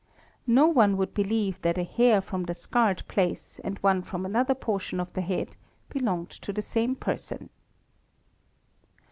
[0.47, 4.55] No one would believe that a hair from the scarred place and one from another
[4.55, 5.55] portion of the head
[5.89, 7.51] belonged to the same person.